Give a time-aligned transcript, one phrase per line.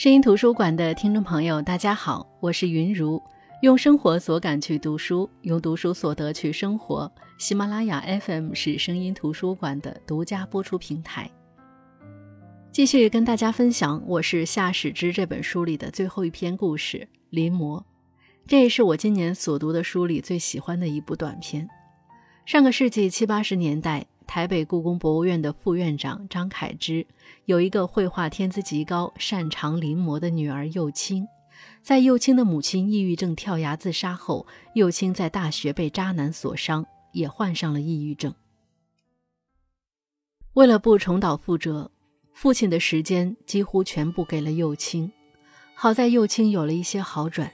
[0.00, 3.22] 声音图书馆的听众朋友，大家好，我是云如，
[3.60, 7.12] 用生活所感去读书，用读书所得去生活。
[7.36, 11.30] 喜马拉雅 FM 是声音图书馆的独家播出平台。
[12.72, 16.96] 继续跟大家分享，我是夏史之这本书里的最后一篇故事
[17.28, 17.80] 《临摹》，
[18.46, 21.68] 这也是我今年所读的书里最喜欢的一部短篇。
[22.46, 24.06] 上个世纪七八十年代。
[24.30, 27.04] 台北故宫博物院的副院长张凯之
[27.46, 31.26] 有一个绘画天资极高、擅长临摹的女儿幼青。
[31.82, 38.32] 在幼青的母亲抑郁症跳崖自杀后，幼青在大学被渣男所伤，也患上了抑郁症。
[40.52, 41.90] 为了不重蹈覆辙，
[42.32, 45.10] 父亲的时间几乎全部给了幼青。
[45.74, 47.52] 好在幼青有了一些好转，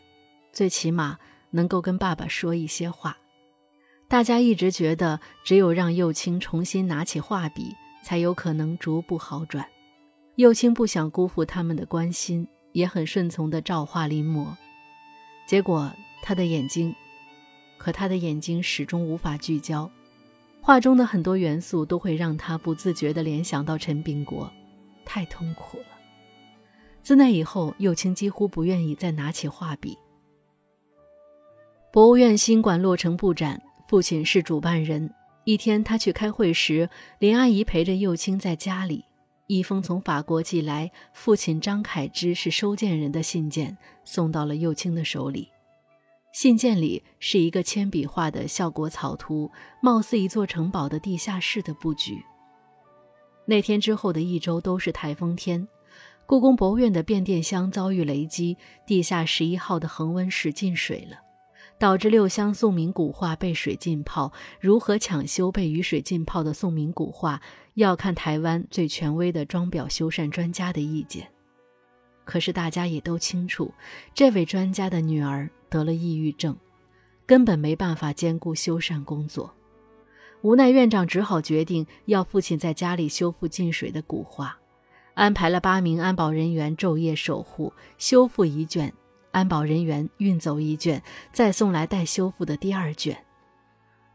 [0.53, 1.19] 最起码
[1.53, 3.17] 能够跟爸爸说一些话。
[4.09, 9.67] 大家一直觉得，只有让幼青重新拿起画笔，才有可能逐步好转。
[10.37, 14.55] 幼青不想辜负他们的关心，也很顺从地照画临摹。
[15.45, 16.95] 结果，他的眼睛，
[17.79, 19.91] 可他的眼睛始终无法聚焦，
[20.61, 24.49] 画中的很多元素都会让他不自觉地联想到陈炳国，
[25.05, 25.87] 太痛苦了。
[27.03, 29.99] 自那以后，幼青几乎不愿意再拿起画笔。
[31.93, 33.61] 博物院新馆落成布展。
[33.89, 35.13] 父亲是主办人。
[35.45, 39.05] 一天，他去开会时，林阿姨陪着幼青在家里。
[39.47, 45.49] 一封从法国寄来，父亲张凯之是收件人的信件送到了幼青的手里。
[46.33, 52.25] 信件里是一个铅笔画的效果草图，貌似一座城堡的地下室的布局。
[53.47, 55.69] 那天之后的一周都是台风天，
[56.27, 61.19] 故宫博物院的变电箱遭遇雷击，地下十一号的恒温室进水了。
[61.79, 67.41] 导致六箱宋明古画被水浸泡，如何抢修被雨水浸泡的宋明古画，
[67.75, 71.29] 要看台湾最权威的装裱修缮专家的意见。
[72.25, 73.73] 可是大家也都清楚，
[74.15, 76.57] 这位专家的女儿得了抑郁症，
[77.27, 79.53] 根本没办法兼顾修缮工作。
[80.43, 84.59] 无奈院长只好决定要父亲在家里修复进水的古画，
[85.15, 88.93] 安排了八名安保人员昼夜守护，修复一卷。
[89.37, 93.23] 安保人员运走一卷，再送来待修复的第二卷，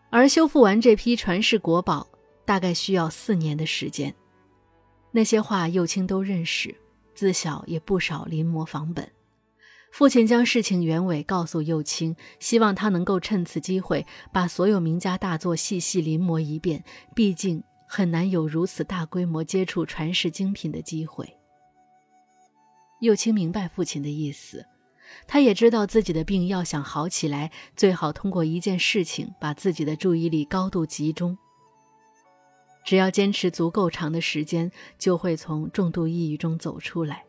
[0.10, 2.10] 而修复完这批传世国宝，
[2.44, 4.16] 大概需要四年的时间。
[5.12, 6.76] 那些画，幼青都认识，
[7.14, 9.08] 自小也不少临摹仿本。
[9.92, 16.84] 父亲将事情原委告诉幼青，希望他能够趁此机会把所有名家大作细细临摹一遍，
[17.14, 21.38] 毕竟很难有如此大规模接触传世精品的机会。
[23.02, 24.66] 幼青明白父亲的意思。
[25.28, 31.38] 他也知道自己的病要想好起来，最好通过一件事情把自己的注意力高度集中。
[32.84, 37.26] 只要坚持足够长的时间，就会从重度抑郁中走出来。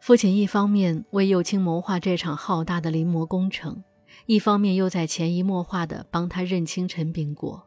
[0.00, 3.82] 父亲一方面为幼青谋划这场浩大的临摹工程，
[4.26, 7.66] 一方面又在潜移默化地帮他认清陈炳国。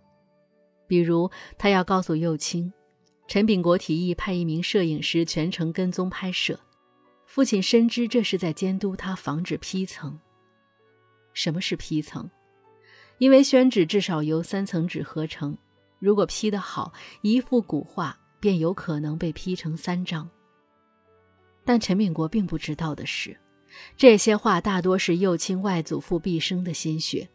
[0.86, 2.72] 比如，他要告诉幼青，
[3.28, 6.60] 陈炳国提议派一名摄影师全程跟踪拍摄。
[7.36, 10.18] 父亲深知这是在监督他，防止批层。
[11.34, 12.32] 什么是批层？
[13.18, 15.58] 因为宣纸至少由三层纸合成，
[16.00, 16.94] 如果批得好，
[17.24, 20.30] 一幅古画便有可能被批成三张。
[21.66, 23.38] 但陈炳国并不知道的是，
[23.98, 27.30] 这些画大多是幼青外祖父毕生的心血，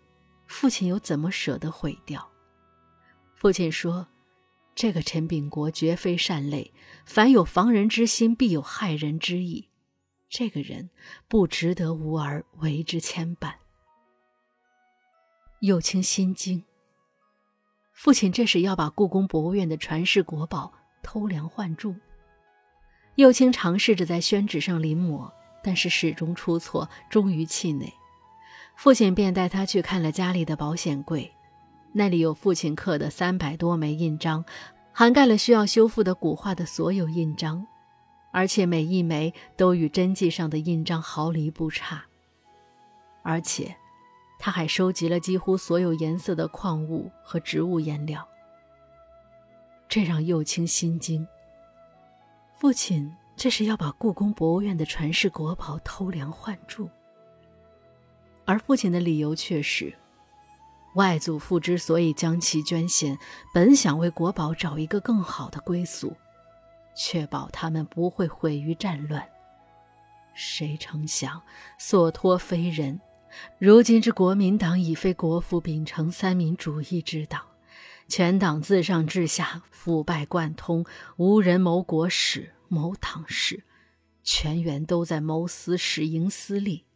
[0.46, 2.26] 父亲又怎么舍得毁掉？
[3.34, 4.08] 父亲说
[4.74, 6.72] ：“这个陈炳国绝非善类，
[7.04, 9.66] 凡有防人之心，必有害人之意。”
[10.30, 10.88] 这个人
[11.26, 13.52] 不值得无儿为之牵绊。
[15.58, 16.62] 幼清心惊，
[17.92, 21.96] 父亲这是要把故宫博物院的传世国宝偷梁换柱。
[23.16, 25.30] 幼清尝试着在宣纸上临摹，
[25.64, 27.92] 但是始终出错，终于气馁。
[28.76, 31.30] 父亲便带他去看了家里的保险柜，
[31.92, 34.44] 那里有父亲刻的三百多枚印章，
[34.92, 37.66] 涵盖了需要修复的古画的所有印章。
[38.32, 42.04] 而且每一枚都与真迹上的印章毫厘不差。
[43.22, 43.76] 而且，
[44.38, 48.26] 他还收集了几乎所有颜色的矿物和植物颜料，
[49.88, 51.26] 这让幼青心惊。
[52.58, 56.88] 父亲这是要把故宫博物院的传世国宝偷梁换柱，
[58.44, 59.94] 而父亲的理由却是：
[60.94, 63.18] 外祖父之所以将其捐献，
[63.52, 66.16] 本想为国宝找一个更好的归宿。
[66.94, 69.28] 确保他们不会毁于战乱。
[70.34, 71.42] 谁成想，
[71.78, 73.00] 所托非人。
[73.58, 77.42] 如今之国民党已非国父秉承三民主义之党，
[78.08, 80.84] 全党自上至下腐败贯通，
[81.16, 83.64] 无人谋国史、谋党史，
[84.22, 86.86] 全员都在谋私使营私利。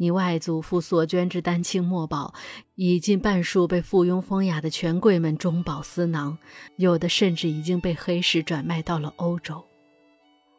[0.00, 2.32] 你外祖父所捐之丹青墨宝，
[2.74, 6.38] 已近半数被附庸风雅的权贵们中饱私囊，
[6.76, 9.62] 有的甚至已经被黑市转卖到了欧洲。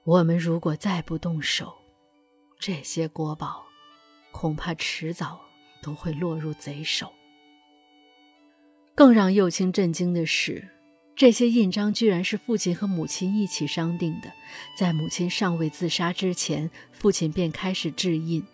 [0.03, 1.73] 我们如果再不动手，
[2.59, 3.63] 这些国宝
[4.31, 5.41] 恐怕迟早
[5.81, 7.11] 都会落入贼手。
[8.93, 10.69] 更让右青震惊的是，
[11.15, 14.31] 这些印章居然是父亲和母亲一起商定的，
[14.77, 18.45] 在母亲尚未自杀之前，父亲便开始制印。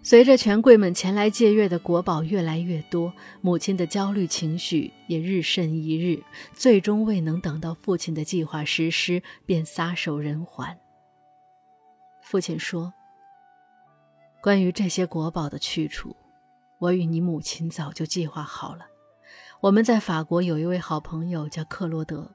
[0.00, 3.12] 随着权贵们前来借阅的国宝越来越多，
[3.42, 6.22] 母亲的焦虑情绪也日甚一日，
[6.54, 10.78] 最终未能等到父亲的计划实施，便撒手人寰。
[12.22, 12.94] 父亲说
[14.40, 16.16] ：“关于这些国宝的去处，
[16.78, 18.86] 我与你母亲早就计划好了。
[19.60, 22.30] 我们在法国有一位好朋友叫克洛德，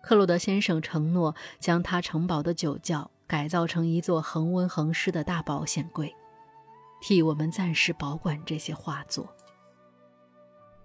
[0.00, 6.14] 克洛德先生承诺将他城堡的酒窖改造成一座恒温恒湿的大保险柜。”
[7.06, 9.28] 替我们暂时保管这些画作。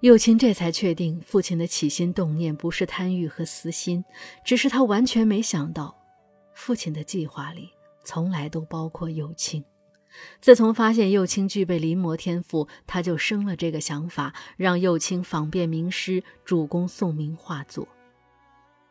[0.01, 4.03] 幼青这才确定，父亲的起心动念不是贪欲和私心，
[4.43, 5.97] 只是他完全没想到，
[6.53, 7.69] 父亲的计划里
[8.03, 9.63] 从来都包括幼青。
[10.41, 17.87] 自从发现幼青具备临摹天赋，他就生了这个想法，让幼青访遍名师，主攻宋明画作。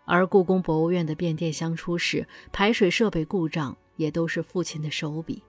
[0.06, 5.42] 而故宫博物院的变电箱出事，排水设备故障，也都是父亲的手笔。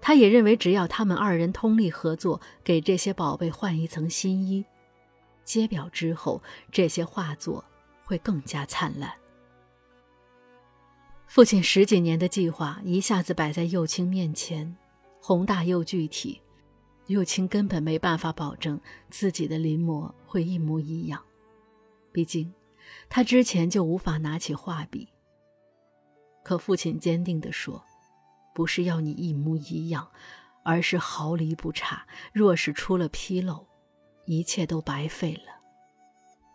[0.00, 4.64] 他也认为，只要他们二人通力合作，给这些宝贝换一层新衣，
[5.44, 7.64] 揭表之后，这些画作
[8.04, 9.12] 会更加灿烂。
[11.26, 14.76] 父亲十几年的计划一下子摆在右青面前，
[15.20, 16.42] 宏大又具体，
[17.06, 21.22] 右青根本没办法保证自己的临摹会一模一样。
[22.10, 22.52] 毕竟，
[23.08, 25.08] 他之前就无法拿起画笔。
[26.44, 27.82] 可父亲坚定地说。
[28.54, 30.08] 不是要你一模一样，
[30.62, 32.06] 而是毫厘不差。
[32.32, 33.66] 若是出了纰漏，
[34.26, 35.60] 一切都白费了。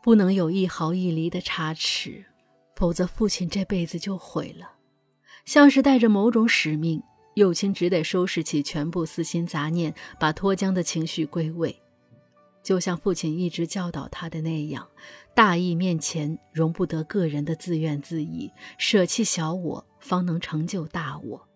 [0.04, 2.26] 不能有一毫一厘的差池，
[2.76, 4.74] 否则父亲这辈子就毁了。
[5.44, 7.02] 像是带着某种使命，
[7.36, 11.82] 幼青只得收拾起全部私心杂念，把脱缰的情绪归位。
[12.64, 14.86] 就像父亲一直教导他的那样，
[15.34, 21.47] 大义面前容不得个人的自怨自艾，舍弃小我，方能成就大我。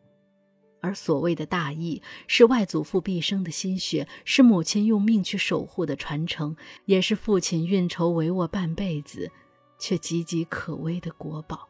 [0.81, 6.55] 而所谓的大义，是外祖父毕生的心血，是母亲用命去守护的传承，
[6.85, 9.31] 也是父亲运筹帷幄半辈子，
[9.79, 11.69] 却岌岌可危的国宝。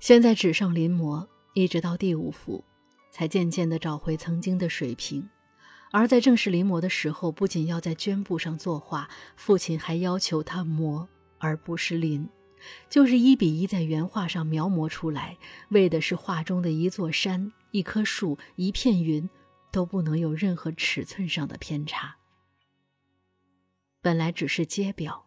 [0.00, 2.64] 现在只剩临摹，一直到第五幅，
[3.10, 5.28] 才渐渐地找回曾经的水平。
[5.90, 11.06] 而在正式临摹的时候，不仅要在绢布上作画，父亲还要求他摹，
[11.38, 12.28] 而不是临。
[12.88, 15.36] 就是一比一在原画上描摹出来，
[15.70, 19.28] 为的是画中的一座山、一棵树、一片云，
[19.70, 22.16] 都不能有任何尺寸上的偏差。
[24.00, 25.26] 本来只是揭表，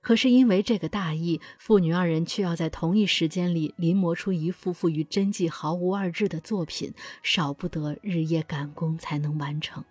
[0.00, 6.92] 可是因为这个大意，父女二人却要在同一时间里临摹出一幅幅与真迹毫无二致的作品，
[7.22, 9.84] 少不得日夜赶工才能完成。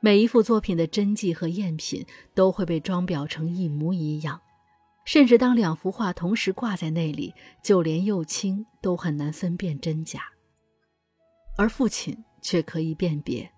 [0.00, 2.04] 每一幅作品的真迹和赝品
[2.34, 4.40] 都会被装裱成一模一样。
[5.04, 10.22] 甚至当两幅画同时挂在那里，就连幼青都很难分辨真假。
[11.58, 13.50] 而父亲却可以辨别。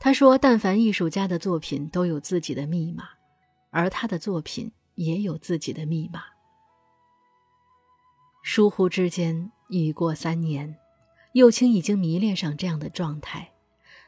[0.00, 3.08] 他说：“但凡艺术家的作品都有自己的密码，
[3.70, 6.24] 而他的作品也有自己的密码。”
[8.42, 10.76] 疏忽之间已过三年，
[11.32, 13.52] 幼青已经迷恋上这样的状态，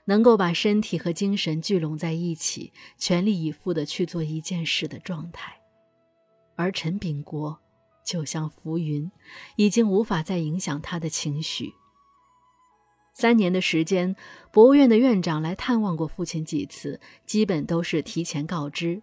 [0.06, 5.61] 能够把身体和精神聚拢在一起，全力以赴地去做一件事的状态。
[6.56, 7.60] 而陈炳国
[8.04, 9.10] 就像浮云，
[9.56, 11.75] 已经无法再影响他的情绪。
[13.12, 14.14] 三年的时间，
[14.52, 19.02] 博物院的院长来探望过父亲几次，基本都是提前告知，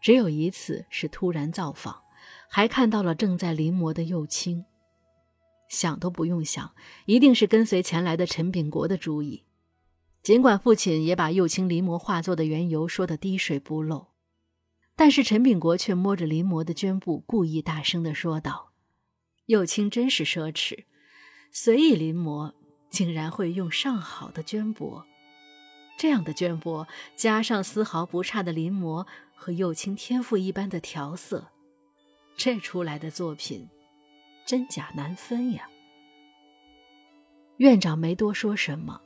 [0.00, 2.02] 只有一次是突然造访，
[2.50, 4.66] 还看到了正在临摹的幼青。
[5.68, 6.74] 想都不用想，
[7.06, 9.44] 一定是跟随前来的陈炳国的主意。
[10.22, 14.09] 尽管父亲也把幼青临摹画作的缘由说得滴水不漏。
[15.00, 18.72] 但是陈炳国却摸着临摹的绢布，故意大声地说道
[19.48, 20.84] ：“幼青真是奢侈，
[21.50, 22.52] 随意临摹，
[22.90, 25.02] 竟然会用上好的绢帛。
[25.96, 31.48] 这样的绢帛，加上丝毫不差的临摹和幼青天赋一般的调色，
[32.36, 33.66] 这出来的作品，
[34.44, 35.66] 真假难分呀。”
[37.56, 39.00] 院长没多说什么，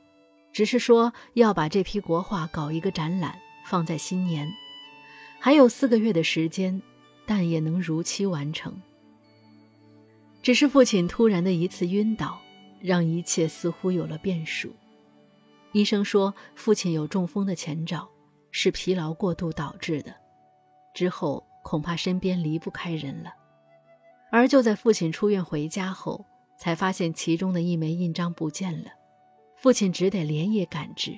[0.51, 4.45] 只是说要把这批国画搞一个展览，放在新年。
[5.45, 6.81] 还有四个月的时间，
[7.23, 8.81] 但也能如期完成。
[10.41, 12.41] 只是父亲突然的一次晕倒，
[12.81, 14.73] 让一切似乎有了变数。
[15.71, 18.09] 医生说，父亲有中风的前兆，
[18.49, 20.15] 是疲劳过度导致的。
[20.95, 23.31] 之后恐怕身边离不开人了。
[24.31, 26.25] 而就在父亲出院回家后，
[26.57, 28.89] 才发现其中的一枚印章不见了。
[29.57, 31.15] 父亲只得连夜赶制。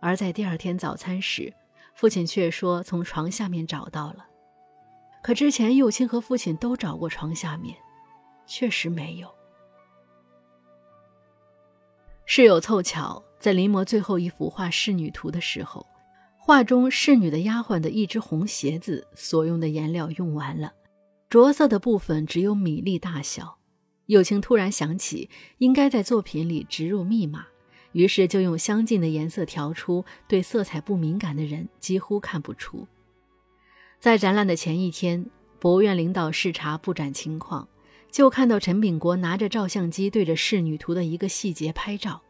[0.00, 1.54] 而在第二天早餐时，
[1.94, 4.26] 父亲却说从床下面找到了。
[5.22, 7.76] 可之前幼青和父亲都找过床下面，
[8.46, 9.28] 确实没有。
[12.24, 13.22] 事有凑巧。
[13.38, 15.84] 在临摹最后一幅画《仕女图》的时候，
[16.38, 20.72] 画中侍女的丫鬟的一只红鞋子所用的颜料用完了，
[21.28, 23.58] 着色的部分只有米粒大小。
[24.06, 27.46] 友青突然想起应该在作品里植入密码，
[27.92, 32.86] 于是就用相近的颜色调出，对色彩不敏感的人几乎看不出。
[33.98, 35.26] 在展览的前一天，
[35.58, 37.68] 博物院领导视察布展情况，
[38.10, 42.22] 就看到陈炳国拿着照相机对着《仕女图》的一个细节拍照。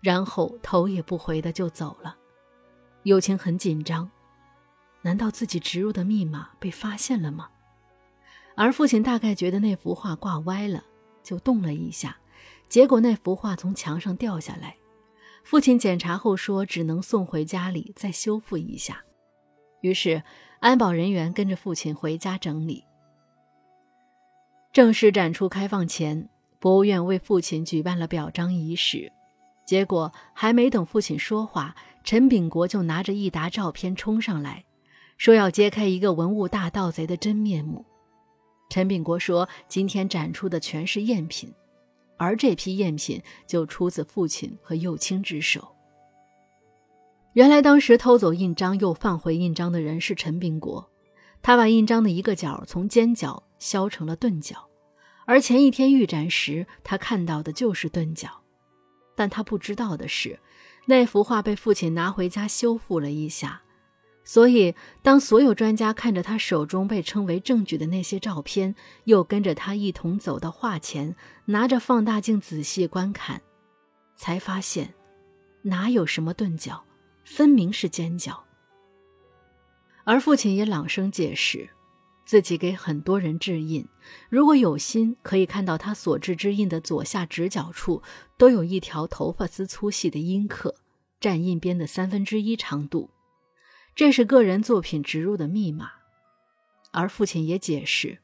[0.00, 2.16] 然后头也不回的就走了，
[3.02, 4.10] 友情很紧张，
[5.02, 7.50] 难道自己植入的密码被发现了吗？
[8.54, 10.82] 而父亲大概觉得那幅画挂歪了，
[11.22, 12.16] 就动了一下，
[12.66, 14.74] 结果那幅画从墙上掉下来。
[15.42, 19.02] 父亲检查后说，只能送回家里再修复一下。
[19.80, 20.22] 于是
[20.60, 22.84] 安保人员跟着父亲回家整理。
[24.72, 26.28] 正式展出开放前，
[26.60, 29.10] 博物院为父亲举办了表彰仪式。
[29.66, 34.64] 结果还没等父亲说话，陈炳国就拿着一沓照片冲上来，
[35.16, 37.84] 说要揭开一个文物大盗贼的真面目。
[38.68, 41.52] 陈炳国说：“今天展出的全是赝品，
[42.20, 45.74] 而这批赝品就出自父亲和幼青之手。
[47.32, 50.90] 原来当时偷走印章又放回印章的人是陈炳国，
[51.40, 54.68] 他把印章的一个角从尖角削成了钝角，
[55.24, 58.28] 而前一天预展时他看到的就是钝角。”
[59.16, 60.38] 但他不知道的是，
[60.86, 63.62] 那幅画被父亲拿回家修复了一下，
[64.30, 73.42] 所以当所有专家看着他手中被称为证据的那些照片，又跟着他一同走到画前，拿着放大镜仔细观看，
[74.14, 74.94] 才发现
[75.62, 76.84] 哪有什么钝角，
[77.24, 78.44] 分明是尖角。
[80.04, 81.68] 而父亲也朗声解释。
[82.24, 83.84] 自己给很多人制印，
[84.28, 88.00] 如果有心，可以看到他所制之印的左下直角处
[88.38, 90.76] 都有一条头发丝粗细的阴刻，
[91.18, 93.10] 占印边的三分之一长度。
[94.00, 95.90] 这是个人作品植入的密码。
[96.90, 98.20] 而父亲也解释，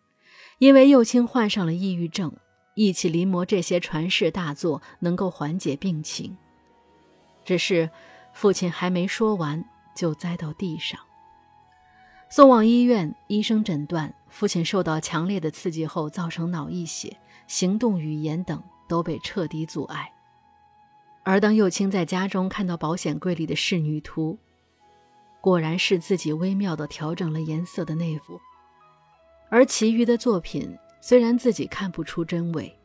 [0.59, 2.35] 因为幼青患上了抑郁症，
[2.75, 6.35] 一起临摹这些传世大作能够缓解病情。
[7.45, 7.90] 只是
[8.33, 9.62] 父亲还没说完，
[9.95, 10.99] 就栽到地上。
[12.30, 20.11] 送往医院，医生诊断父亲受到强烈的刺激后造成脑溢血，行动、语言等都被彻底阻碍。
[21.23, 24.38] 而当幼青在家中看到保险柜里的仕女图，
[25.46, 28.40] 果然是自己微妙地调整了颜色的那幅。
[29.48, 32.76] 而其余的作品虽然自己看不出真伪，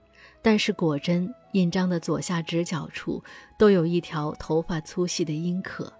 [0.44, 3.24] 但是果真印章的左下直角处
[3.58, 5.92] 都有一条头发粗细的阴刻。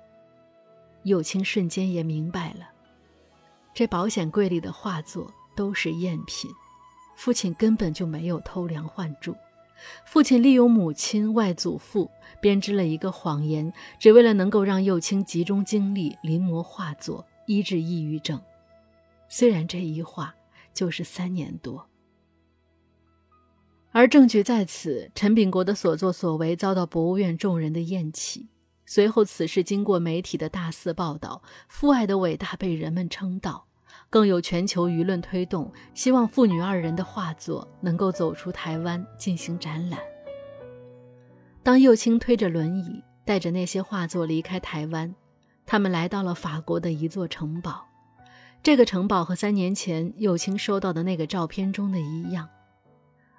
[1.02, 2.70] 幼青瞬间也明白了。
[3.74, 6.48] 这保险柜里的画作都是赝品，
[7.16, 9.36] 父亲根本就没有偷梁换柱。
[10.06, 12.10] 父亲利用母亲、外祖父
[12.42, 18.42] 编织了一个谎言，只为了能够让幼青集中精力临摹画作，医治抑郁症。
[19.28, 20.36] 虽然这一画
[20.74, 21.88] 就是三年多，
[23.92, 28.50] 而证据在此，陈炳国的所作所为遭到博物院众人的厌弃。
[28.86, 33.68] 随后，此事经过媒体的大肆报道，父爱的伟大被人们称道，
[34.10, 40.00] 更有全球舆论推动，希望父女二人的画作能够走出台湾进行展览。
[41.64, 45.14] 当幼青推着轮椅带着那些画作离开台湾，
[45.66, 47.86] 他们来到了法国的一座城堡。
[48.64, 52.50] 这个城堡和三年前幼青收到的那个照片中的一样。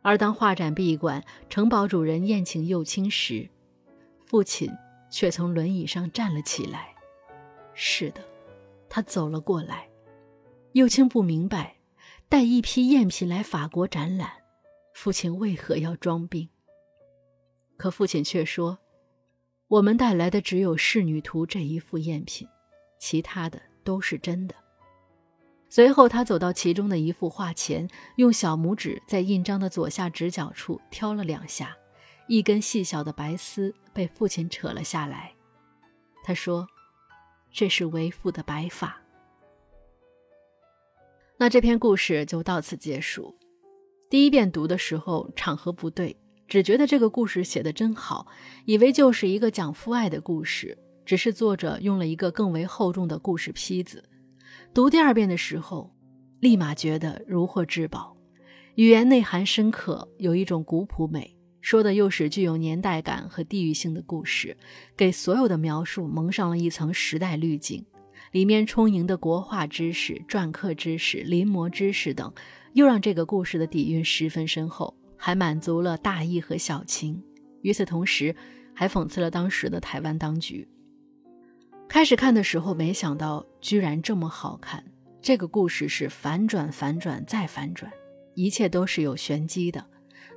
[0.03, 3.49] 而当画展闭馆，城堡主人宴请幼青时，
[4.27, 4.71] 父亲。
[5.15, 6.89] 却从轮椅上站了起来。
[7.75, 8.23] 是的，
[8.89, 9.87] 他走了过来。
[10.73, 11.77] 幼青不明白，
[12.31, 14.31] 带一批赝品来法国展览，
[14.95, 16.49] 父亲为何要装病？
[17.77, 18.79] 可父亲却说
[19.69, 22.49] ：“我们带来的只有《仕女图》这一幅赝品，
[22.99, 24.55] 其他的都是真的。”
[25.69, 27.87] 随后，他走到其中的一幅画前，
[28.17, 31.77] 用小拇指在印章的左下直角处挑了两下。
[32.29, 35.35] 一根细小的白丝被父亲扯了下来，
[36.25, 36.67] 他说
[37.53, 38.97] ：“这是为父的白发。”
[41.39, 43.37] 那这篇故事就到此结束。
[44.09, 48.27] 第一遍读的时候场合不对，只觉得这个故事写得真好，
[48.65, 54.05] 以为就是一个讲父爱的故事，只是作者用了一个更为厚重的故事坯子。
[54.75, 55.93] 读第二遍的时候，
[56.41, 58.17] 立马觉得如获至宝，
[58.77, 61.37] 语言内涵深刻，有一种古朴美。
[61.61, 64.57] 说的又是具有年代感和地域性的故事，
[64.97, 67.87] 给所有的描述蒙上了一层时代滤镜。
[68.33, 72.33] 里面充盈的国画知识、篆刻知识、临摹知识等，
[72.73, 77.23] 又让这个故事的底蕴十分深厚，还满足了大义和小情。
[77.61, 78.35] 与此同时，
[78.75, 80.67] 还讽刺了当时的台湾当局。
[81.87, 84.83] 开始看的时候，没想到居然这么好看。
[85.21, 87.93] 这个故事是反转、反转再反转，
[88.35, 89.85] 一切都是有玄机的。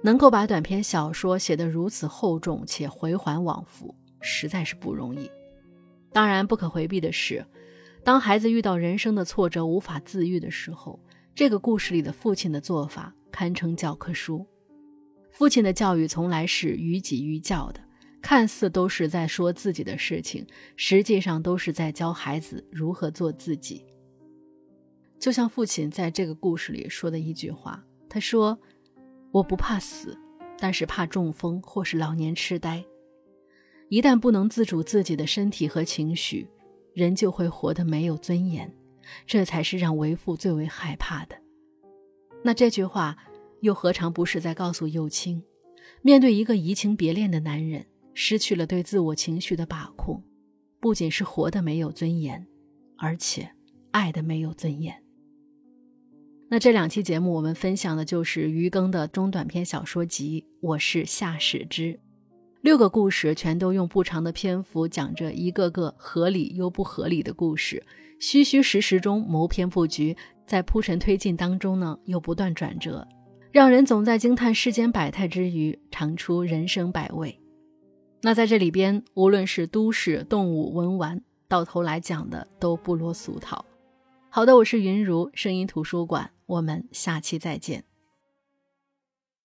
[0.01, 5.31] 能够把短篇小说写得如此厚重且回环往复，实在是不容易。
[6.11, 7.43] 当然，不可回避的是，
[8.05, 10.99] 当孩子遇到人生的挫折无法自愈的时候，
[11.33, 14.45] 这个故事里的父亲的做法堪称教科书。
[15.31, 17.81] 父亲的教育从来是于己于教的，
[18.21, 20.45] 看似都是在说自己的事情，
[20.75, 23.83] 实际上都是在教孩子如何做自己。
[25.17, 28.57] 就像父亲在这个故事里说的一句话，他说。
[29.31, 30.17] 我不怕死，
[30.57, 32.85] 但是怕中风或是老年痴呆。
[33.89, 36.47] 一旦不能自主自己的身体和情绪，
[36.95, 38.73] 人就会活得没有尊严，
[39.27, 41.35] 这才是让为父最为害怕的。
[42.41, 43.17] 那这句话
[43.59, 45.43] 又何尝不是在告诉幼青，
[46.01, 50.23] 面对一个移情别恋的男人，失去了对自我情绪的把控，
[50.79, 52.47] 不仅是活得没有尊严，
[52.97, 53.51] 而且
[53.91, 55.03] 爱的没有尊严。
[56.47, 61.93] 那这两期节目，我们分享的就是余耕的中短篇小说集《我是夏始之》，
[62.65, 67.85] 六个故事全都用不长的篇幅讲着一个个合理又不合理的故事，
[68.19, 73.07] 虚虚实实中谋篇布局，在铺陈推进当中呢又不断转折，
[73.51, 77.39] 让人总在惊叹世间百态之余，尝出人生百味。
[78.23, 83.63] 那在这里边，无论是都市动物文玩，到头来讲的都不落俗套。
[84.31, 87.83] 好的，我是云如声音图书馆，我们下期再见。